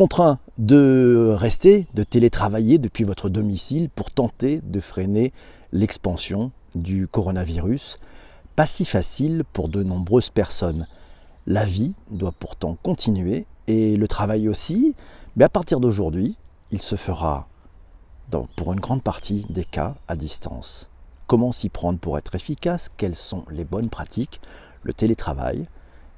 contraint 0.00 0.38
de 0.56 1.34
rester, 1.36 1.86
de 1.92 2.04
télétravailler 2.04 2.78
depuis 2.78 3.04
votre 3.04 3.28
domicile 3.28 3.90
pour 3.90 4.10
tenter 4.10 4.62
de 4.64 4.80
freiner 4.80 5.30
l'expansion 5.72 6.52
du 6.74 7.06
coronavirus. 7.06 7.98
Pas 8.56 8.66
si 8.66 8.86
facile 8.86 9.44
pour 9.52 9.68
de 9.68 9.82
nombreuses 9.82 10.30
personnes. 10.30 10.86
La 11.46 11.66
vie 11.66 11.96
doit 12.10 12.32
pourtant 12.32 12.78
continuer 12.82 13.44
et 13.66 13.98
le 13.98 14.08
travail 14.08 14.48
aussi, 14.48 14.94
mais 15.36 15.44
à 15.44 15.50
partir 15.50 15.80
d'aujourd'hui, 15.80 16.34
il 16.70 16.80
se 16.80 16.96
fera 16.96 17.46
pour 18.56 18.72
une 18.72 18.80
grande 18.80 19.02
partie 19.02 19.44
des 19.50 19.66
cas 19.66 19.96
à 20.08 20.16
distance. 20.16 20.88
Comment 21.26 21.52
s'y 21.52 21.68
prendre 21.68 21.98
pour 21.98 22.16
être 22.16 22.34
efficace? 22.34 22.90
Quelles 22.96 23.16
sont 23.16 23.44
les 23.50 23.64
bonnes 23.64 23.90
pratiques? 23.90 24.40
Le 24.82 24.94
télétravail, 24.94 25.68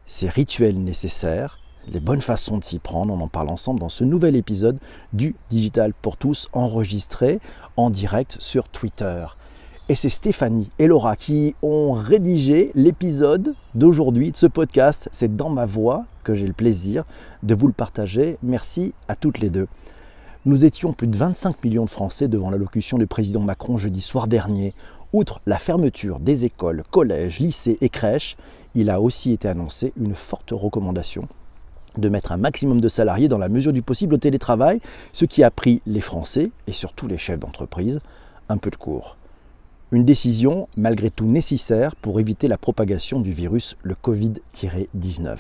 ses 0.07 0.29
rituels 0.29 0.79
nécessaires, 0.79 1.59
les 1.89 2.01
bonnes 2.01 2.21
façons 2.21 2.59
de 2.59 2.65
s'y 2.65 2.79
prendre. 2.79 3.13
On 3.13 3.21
en 3.21 3.29
parle 3.29 3.49
ensemble 3.49 3.81
dans 3.81 3.89
ce 3.89 4.05
nouvel 4.05 4.37
épisode 4.37 4.79
du 5.13 5.35
Digital 5.51 5.93
pour 5.95 6.17
tous 6.17 6.49
enregistré 6.53 7.41
en 7.77 7.91
direct 7.91 8.37
sur 8.41 8.69
Twitter. 8.69 9.27
Et 9.89 9.95
c'est 9.95 10.09
Stéphanie 10.09 10.71
et 10.79 10.87
Laura 10.87 11.17
qui 11.17 11.55
ont 11.61 11.93
rédigé 11.93 12.71
l'épisode 12.75 13.55
d'aujourd'hui 13.75 14.31
de 14.31 14.37
ce 14.37 14.47
podcast. 14.47 15.09
C'est 15.13 15.37
dans 15.37 15.51
ma 15.51 15.67
voix 15.67 16.05
que 16.25 16.35
j'ai 16.35 16.47
le 16.47 16.53
plaisir 16.53 17.05
de 17.43 17.55
vous 17.55 17.67
le 17.67 17.73
partager. 17.73 18.39
Merci 18.43 18.95
à 19.09 19.17
toutes 19.17 19.41
les 19.41 19.51
deux. 19.51 19.67
Nous 20.45 20.65
étions 20.65 20.93
plus 20.93 21.09
de 21.09 21.17
25 21.17 21.63
millions 21.65 21.85
de 21.85 21.91
Français 21.91 22.29
devant 22.29 22.51
l'allocution 22.51 22.97
du 22.97 23.07
président 23.07 23.41
Macron 23.41 23.77
jeudi 23.77 24.01
soir 24.01 24.29
dernier. 24.29 24.73
Outre 25.13 25.41
la 25.47 25.59
fermeture 25.59 26.21
des 26.21 26.45
écoles, 26.45 26.85
collèges, 26.91 27.41
lycées 27.41 27.79
et 27.81 27.89
crèches, 27.89 28.37
il 28.75 28.89
a 28.89 29.01
aussi 29.01 29.33
été 29.33 29.49
annoncé 29.49 29.93
une 29.97 30.15
forte 30.15 30.53
recommandation 30.53 31.29
de 31.99 32.09
mettre 32.09 32.33
un 32.33 32.37
maximum 32.37 32.81
de 32.81 32.89
salariés 32.89 33.29
dans 33.29 33.39
la 33.39 33.49
mesure 33.49 33.73
du 33.73 33.83
possible 33.83 34.15
au 34.15 34.19
télétravail, 34.19 34.81
ce 35.13 35.25
qui 35.25 35.43
a 35.43 35.51
pris 35.51 35.83
les 35.87 36.01
Français 36.01 36.51
et 36.67 36.73
surtout 36.73 37.07
les 37.07 37.19
chefs 37.19 37.41
d'entreprise 37.41 38.01
un 38.49 38.57
peu 38.57 38.71
de 38.71 38.77
cours. 38.77 39.17
Une 39.91 40.05
décision 40.05 40.69
malgré 40.77 41.11
tout 41.11 41.27
nécessaire 41.27 41.97
pour 41.97 42.19
éviter 42.19 42.49
la 42.49 42.57
propagation 42.57 43.21
du 43.21 43.33
virus, 43.33 43.77
le 43.83 43.95
Covid-19. 43.95 45.37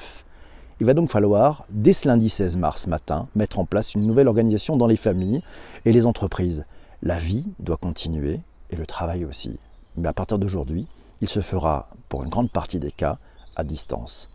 Il 0.80 0.86
va 0.86 0.94
donc 0.94 1.10
falloir, 1.10 1.64
dès 1.70 1.92
ce 1.92 2.08
lundi 2.08 2.28
16 2.28 2.56
mars 2.56 2.86
matin, 2.86 3.28
mettre 3.34 3.58
en 3.58 3.64
place 3.64 3.94
une 3.94 4.06
nouvelle 4.06 4.28
organisation 4.28 4.76
dans 4.76 4.86
les 4.86 4.96
familles 4.96 5.42
et 5.84 5.92
les 5.92 6.06
entreprises. 6.06 6.64
La 7.02 7.18
vie 7.18 7.46
doit 7.60 7.76
continuer 7.76 8.40
et 8.70 8.76
le 8.76 8.84
travail 8.84 9.24
aussi. 9.24 9.58
Mais 9.96 10.08
à 10.08 10.12
partir 10.12 10.38
d'aujourd'hui, 10.38 10.86
il 11.20 11.28
se 11.28 11.40
fera, 11.40 11.88
pour 12.08 12.24
une 12.24 12.30
grande 12.30 12.50
partie 12.50 12.80
des 12.80 12.90
cas, 12.90 13.18
à 13.54 13.64
distance. 13.64 14.28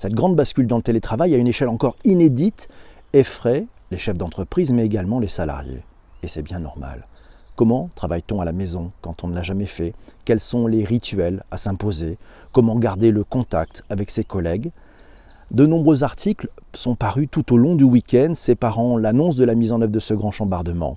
Cette 0.00 0.14
grande 0.14 0.34
bascule 0.34 0.66
dans 0.66 0.78
le 0.78 0.82
télétravail 0.82 1.34
à 1.34 1.36
une 1.36 1.46
échelle 1.46 1.68
encore 1.68 1.94
inédite 2.04 2.70
effraie 3.12 3.66
les 3.90 3.98
chefs 3.98 4.16
d'entreprise 4.16 4.72
mais 4.72 4.86
également 4.86 5.18
les 5.18 5.28
salariés. 5.28 5.82
Et 6.22 6.26
c'est 6.26 6.40
bien 6.40 6.58
normal. 6.58 7.04
Comment 7.54 7.90
travaille-t-on 7.96 8.40
à 8.40 8.46
la 8.46 8.52
maison 8.52 8.92
quand 9.02 9.24
on 9.24 9.28
ne 9.28 9.34
l'a 9.34 9.42
jamais 9.42 9.66
fait? 9.66 9.92
Quels 10.24 10.40
sont 10.40 10.66
les 10.66 10.84
rituels 10.84 11.44
à 11.50 11.58
s'imposer? 11.58 12.16
Comment 12.50 12.76
garder 12.76 13.10
le 13.10 13.24
contact 13.24 13.84
avec 13.90 14.10
ses 14.10 14.24
collègues? 14.24 14.70
De 15.50 15.66
nombreux 15.66 16.02
articles 16.02 16.48
sont 16.74 16.94
parus 16.94 17.28
tout 17.30 17.52
au 17.52 17.58
long 17.58 17.74
du 17.74 17.84
week-end 17.84 18.32
séparant 18.34 18.96
l'annonce 18.96 19.36
de 19.36 19.44
la 19.44 19.54
mise 19.54 19.70
en 19.70 19.82
œuvre 19.82 19.92
de 19.92 20.00
ce 20.00 20.14
grand 20.14 20.30
chambardement. 20.30 20.96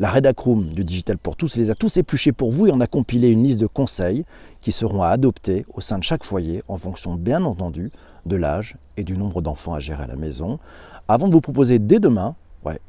La 0.00 0.08
Redacroom 0.08 0.72
du 0.72 0.82
Digital 0.82 1.18
pour 1.18 1.36
tous 1.36 1.56
les 1.56 1.68
a 1.68 1.74
tous 1.74 1.98
épluchés 1.98 2.32
pour 2.32 2.50
vous 2.50 2.66
et 2.66 2.72
on 2.72 2.80
a 2.80 2.86
compilé 2.86 3.28
une 3.28 3.42
liste 3.42 3.60
de 3.60 3.66
conseils 3.66 4.24
qui 4.62 4.72
seront 4.72 5.02
à 5.02 5.08
adopter 5.08 5.66
au 5.74 5.82
sein 5.82 5.98
de 5.98 6.04
chaque 6.04 6.24
foyer 6.24 6.62
en 6.68 6.78
fonction 6.78 7.16
bien 7.16 7.44
entendu 7.44 7.90
de 8.24 8.36
l'âge 8.36 8.78
et 8.96 9.04
du 9.04 9.18
nombre 9.18 9.42
d'enfants 9.42 9.74
à 9.74 9.78
gérer 9.78 10.04
à 10.04 10.06
la 10.06 10.16
maison. 10.16 10.58
Avant 11.06 11.28
de 11.28 11.34
vous 11.34 11.42
proposer 11.42 11.78
dès 11.78 12.00
demain 12.00 12.34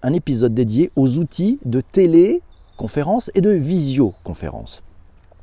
un 0.02 0.14
épisode 0.14 0.54
dédié 0.54 0.90
aux 0.96 1.18
outils 1.18 1.60
de 1.66 1.82
téléconférence 1.82 3.30
et 3.36 3.42
de 3.42 3.50
visioconférence. 3.50 4.82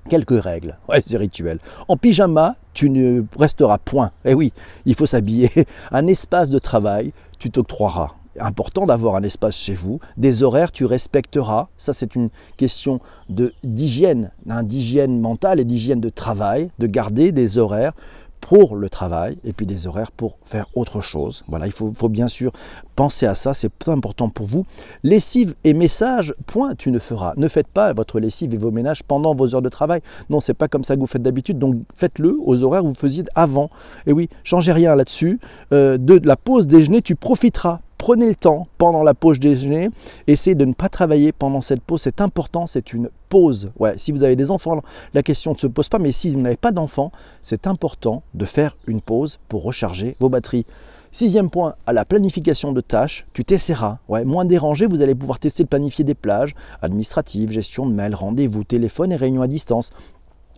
Quelques 0.09 0.43
règles, 0.43 0.79
ouais, 0.89 1.03
c'est 1.07 1.19
rituel. 1.19 1.59
En 1.87 1.99
pyjama, 1.99 2.57
tu 2.73 2.89
ne 2.89 3.25
resteras 3.39 3.77
point. 3.77 4.13
Eh 4.25 4.33
oui, 4.33 4.55
il 4.87 4.95
faut 4.95 5.05
s'habiller. 5.05 5.51
Un 5.91 6.07
espace 6.07 6.49
de 6.49 6.59
travail, 6.59 7.13
tu 7.39 7.51
t'octroieras 7.51 8.15
important 8.41 8.87
d'avoir 8.87 9.17
un 9.17 9.23
espace 9.23 9.57
chez 9.57 9.75
vous, 9.75 10.01
des 10.17 10.43
horaires 10.43 10.73
tu 10.73 10.85
respecteras, 10.85 11.69
ça 11.77 11.93
c'est 11.93 12.15
une 12.15 12.31
question 12.57 13.01
d'hygiène, 13.29 14.31
hein, 14.49 14.63
d'hygiène 14.63 15.21
mentale 15.21 15.61
et 15.61 15.65
d'hygiène 15.65 16.01
de 16.01 16.11
travail, 16.11 16.71
de 16.79 16.87
garder 16.87 17.33
des 17.33 17.59
horaires 17.59 17.93
pour 18.41 18.77
le 18.77 18.89
travail 18.89 19.39
et 19.45 19.53
puis 19.53 19.67
des 19.67 19.87
horaires 19.87 20.13
pour 20.13 20.39
faire 20.43 20.67
autre 20.75 21.01
chose. 21.01 21.45
Voilà, 21.49 21.67
il 21.67 21.73
faut, 21.73 21.93
bien 22.09 22.29
sûr 22.29 22.53
penser 22.97 23.27
à 23.27 23.35
ça, 23.35 23.55
c'est 23.55 23.89
important 23.89 24.29
pour 24.29 24.47
vous. 24.47 24.65
Lessive 25.03 25.55
et 25.65 25.75
message, 25.75 26.35
point, 26.47 26.75
tu 26.75 26.91
ne 26.91 26.99
feras. 26.99 27.35
Ne 27.37 27.49
faites 27.49 27.69
pas 27.69 27.93
votre 27.93 28.19
lessive 28.21 28.55
et 28.55 28.57
vos 28.57 28.71
ménages 28.71 29.03
pendant 29.03 29.35
vos 29.35 29.55
heures 29.55 29.63
de 29.63 29.69
travail. 29.69 30.01
Non, 30.31 30.41
c'est 30.41 30.55
pas 30.55 30.69
comme 30.69 30.85
ça 30.85 30.95
que 30.95 31.01
vous 31.01 31.07
faites 31.07 31.23
d'habitude, 31.23 31.59
donc 31.59 31.77
faites-le 31.97 32.37
aux 32.43 32.63
horaires 32.63 32.85
où 32.85 32.89
vous 32.89 32.95
faisiez 32.95 33.25
avant. 33.35 33.71
Et 34.07 34.13
oui, 34.13 34.29
changez 34.45 34.73
rien 34.73 34.95
là-dessus. 34.95 35.39
Euh, 35.73 35.99
de 35.99 36.21
la 36.25 36.37
pause 36.37 36.67
déjeuner, 36.67 37.03
tu 37.03 37.15
profiteras 37.15 37.81
prenez 37.99 38.29
le 38.29 38.35
temps 38.35 38.69
pendant 38.79 39.03
la 39.03 39.13
pause 39.13 39.41
déjeuner, 39.41 39.91
essayez 40.27 40.55
de 40.55 40.65
ne 40.65 40.73
pas 40.73 40.89
travailler 40.89 41.33
pendant 41.33 41.61
cette 41.61 41.83
pause, 41.83 42.01
c'est 42.01 42.21
important, 42.21 42.67
c'est 42.67 42.93
une 42.93 43.11
pause. 43.29 43.71
Ouais, 43.79 43.99
si 43.99 44.13
vous 44.13 44.23
avez 44.23 44.37
des 44.37 44.51
enfants, 44.51 44.83
la 45.13 45.23
question 45.23 45.53
ne 45.53 45.59
se 45.59 45.67
pose 45.67 45.89
pas, 45.89 45.99
mais 45.99 46.13
si 46.13 46.31
vous 46.31 46.41
n'avez 46.41 46.57
pas 46.57 46.73
d'enfants, 46.73 47.13
c'est 47.43 47.67
important 47.67 48.23
de 48.35 48.45
faire 48.45 48.77
une 48.87 49.01
pause 49.01 49.39
pour 49.49 49.65
recharger 49.65 50.17
vos 50.21 50.29
batteries. 50.29 50.65
Sixième 51.11 51.51
point, 51.51 51.75
à 51.87 51.93
la 51.93 52.05
planification 52.05 52.73
de 52.73 52.81
tâches, 52.81 53.27
tu 53.33 53.45
t'essaieras. 53.45 53.99
Ouais, 54.09 54.25
moins 54.25 54.45
dérangé, 54.45 54.87
vous 54.87 55.03
allez 55.03 55.15
pouvoir 55.15 55.39
tester 55.39 55.65
de 55.65 55.69
planifier 55.69 56.05
des 56.05 56.15
plages 56.15 56.55
administratives, 56.83 57.51
gestion 57.51 57.87
de 57.87 57.93
mails, 57.93 58.15
rendez-vous, 58.15 58.63
téléphone 58.63 59.13
et 59.13 59.17
réunions 59.17 59.43
à 59.43 59.49
distance. 59.49 59.91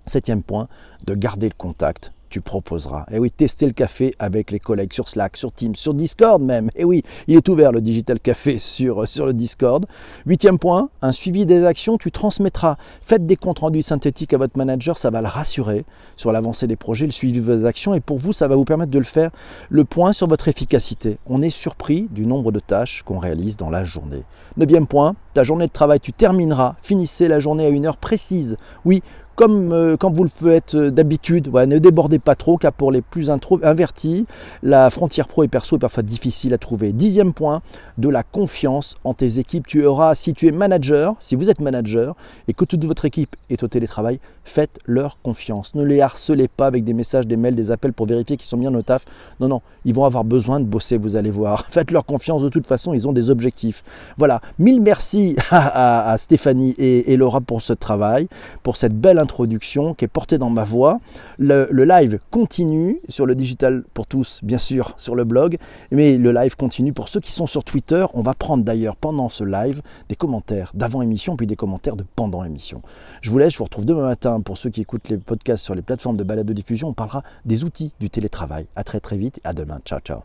Septième 0.07 0.43
point, 0.43 0.69
de 1.07 1.15
garder 1.15 1.49
le 1.49 1.55
contact 1.57 2.13
tu 2.31 2.41
proposeras. 2.41 3.05
Et 3.11 3.17
eh 3.17 3.19
oui, 3.19 3.31
tester 3.31 3.67
le 3.67 3.73
café 3.73 4.15
avec 4.19 4.51
les 4.51 4.61
collègues 4.61 4.93
sur 4.93 5.09
Slack, 5.09 5.37
sur 5.37 5.53
Teams, 5.53 5.75
sur 5.75 5.93
Discord 5.93 6.41
même. 6.41 6.69
Et 6.69 6.83
eh 6.83 6.85
oui, 6.85 7.03
il 7.27 7.37
est 7.37 7.49
ouvert 7.49 7.73
le 7.73 7.81
Digital 7.81 8.21
Café 8.21 8.59
sur, 8.61 9.07
sur 9.09 9.27
le 9.27 9.35
Discord. 9.35 9.87
Huitième 10.25 10.59
point, 10.59 10.89
un 11.03 11.13
suivi 11.13 11.45
des 11.45 11.65
actions, 11.65 11.99
tu 11.99 12.11
transmettras. 12.11 12.77
Faites 13.03 13.27
des 13.27 13.37
comptes 13.37 13.59
rendus 13.59 13.83
synthétiques 13.83 14.33
à 14.33 14.39
votre 14.39 14.57
manager, 14.57 14.97
ça 14.97 15.11
va 15.11 15.21
le 15.21 15.27
rassurer 15.27 15.85
sur 16.17 16.33
l'avancée 16.33 16.67
des 16.67 16.77
projets, 16.77 17.07
le 17.07 17.13
suivi 17.13 17.39
de 17.39 17.41
vos 17.41 17.67
actions. 17.67 17.95
Et 17.95 18.01
pour 18.01 18.19
vous, 18.19 18.33
ça 18.33 18.49
va 18.49 18.57
vous 18.57 18.65
permettre 18.65 18.93
de 18.93 18.99
le 18.99 19.05
faire. 19.05 19.31
Le 19.69 19.85
point 19.85 20.13
sur 20.13 20.29
votre 20.29 20.49
efficacité. 20.49 21.19
On 21.27 21.43
est 21.43 21.51
surpris 21.51 22.09
du 22.11 22.27
nombre 22.27 22.53
de 22.53 22.61
tâches 22.61 23.03
qu'on 23.03 23.19
réalise 23.19 23.57
dans 23.57 23.71
la 23.71 23.85
journée. 23.85 24.23
Neuvième 24.57 24.87
point, 24.87 25.17
ta 25.35 25.43
journée 25.43 25.67
de 25.67 25.73
travail, 25.73 26.01
tu 26.01 26.13
termineras. 26.13 26.77
Finissez 26.81 27.29
la 27.29 27.41
journée 27.41 27.67
à 27.67 27.69
une 27.69 27.87
heure 27.87 27.97
précise. 27.97 28.57
Oui, 28.85 29.03
comme 29.37 29.73
euh, 29.73 29.97
quand 29.97 30.11
vous 30.11 30.25
le 30.25 30.31
faites 30.35 30.75
euh, 30.75 30.91
d'habitude, 30.91 31.53
ne 31.53 31.79
débordez 31.79 32.19
pas 32.19 32.35
trop, 32.35 32.59
car 32.59 32.73
pour 32.73 32.93
les 32.93 33.01
plus 33.03 33.31
invertis, 33.63 34.27
la 34.63 34.91
frontière 34.91 35.29
pro 35.29 35.43
et 35.43 35.49
perso 35.49 35.77
est 35.77 35.79
parfois 35.79 36.03
difficile 36.03 36.53
à 36.55 36.59
trouver. 36.59 36.93
Dixième 36.93 37.33
point, 37.33 37.63
de 37.99 38.09
la 38.09 38.23
confiance 38.23 38.97
en 39.05 39.15
tes 39.15 39.39
équipes. 39.39 39.67
Tu 39.67 39.85
auras, 39.85 40.15
si 40.15 40.35
tu 40.35 40.47
es 40.47 40.53
manager, 40.53 41.15
si 41.21 41.37
vous 41.37 41.51
êtes 41.51 41.61
manager 41.61 42.17
et 42.49 42.55
que 42.55 42.65
toute 42.65 42.85
votre 42.85 43.05
équipe 43.05 43.37
est 43.49 43.63
au 43.63 43.69
télétravail, 43.69 44.21
faites 44.51 44.79
leur 44.87 45.21
confiance. 45.23 45.75
Ne 45.75 45.83
les 45.83 46.01
harcelez 46.01 46.49
pas 46.49 46.67
avec 46.67 46.85
des 46.85 46.93
messages, 46.95 47.27
des 47.27 47.37
mails, 47.37 47.55
des 47.55 47.71
appels 47.71 47.93
pour 47.93 48.07
vérifier 48.07 48.37
qu'ils 48.37 48.49
sont 48.49 48.59
bien 48.59 48.75
au 48.75 48.83
taf. 48.83 49.05
Non, 49.41 49.49
non, 49.49 49.63
ils 49.85 49.95
vont 49.95 50.05
avoir 50.05 50.25
besoin 50.25 50.61
de 50.61 50.65
bosser, 50.65 50.99
vous 50.99 51.17
allez 51.17 51.31
voir. 51.31 51.67
Faites 51.71 51.91
leur 51.91 52.05
confiance, 52.05 52.43
de 52.43 52.49
toute 52.49 52.67
façon, 52.67 52.95
ils 52.95 53.09
ont 53.09 53.13
des 53.13 53.31
objectifs. 53.31 53.83
Voilà, 54.17 54.41
mille 54.59 54.81
merci 54.81 55.37
à, 55.51 56.15
Stéphanie 56.19 56.75
et, 56.79 57.17
Laura 57.17 57.41
pour 57.41 57.63
ce 57.63 57.73
travail, 57.73 58.29
pour 58.63 58.77
cette 58.77 58.95
belle 58.95 59.19
introduction 59.19 59.41
introduction 59.41 59.95
qui 59.95 60.05
est 60.05 60.09
portée 60.09 60.39
dans 60.39 60.51
ma 60.51 60.65
voix. 60.65 61.01
Le, 61.39 61.67
live 61.71 62.19
continue 62.31 63.01
sur 63.09 63.27
le 63.27 63.35
digital 63.35 63.85
pour 63.95 64.07
tous, 64.07 64.41
bien 64.43 64.59
sûr, 64.59 64.95
sur 64.99 65.15
le 65.15 65.25
blog, 65.25 65.57
mais 65.91 66.19
le 66.19 66.33
live 66.33 66.57
continue 66.57 66.93
pour 66.93 67.09
ceux 67.09 67.21
qui 67.21 67.33
sont 67.33 67.47
sur 67.47 67.65
Twitter. 67.65 68.05
On 68.15 68.21
va 68.21 68.35
prendre 68.35 68.65
d'ailleurs 68.65 68.97
pendant 68.97 69.29
ce 69.29 69.45
live 69.45 69.81
des 70.09 70.17
commentaires 70.17 70.73
d'avant 70.75 71.01
émission, 71.01 71.37
puis 71.37 71.47
des 71.47 71.57
commentaires 71.57 71.97
de 71.97 72.05
pendant 72.17 72.45
émission. 72.45 72.83
Je 73.23 73.31
vous 73.31 73.39
laisse, 73.39 73.53
je 73.53 73.59
vous 73.59 73.65
retrouve 73.65 73.85
demain 73.87 74.03
matin 74.03 74.40
pour 74.43 74.59
ceux 74.59 74.71
qui 74.71 74.81
écoutent 74.81 75.09
les 75.09 75.19
podcasts 75.19 75.65
sur 75.65 75.75
les 75.75 75.83
plateformes 75.83 76.17
de 76.17 76.25
balade 76.25 76.47
de 76.47 76.53
diffusion. 76.53 76.89
On 76.89 76.95
parlera 76.95 77.23
des 77.45 77.65
outils 77.65 77.93
du 78.01 78.11
télétravail. 78.11 78.67
À 78.77 78.85
très 78.85 79.01
très 79.01 79.17
vite, 79.17 79.41
à 79.45 79.53
demain. 79.53 79.81
Ciao 79.85 80.01
ciao. 80.01 80.21